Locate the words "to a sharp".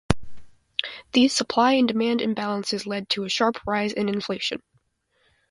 3.09-3.57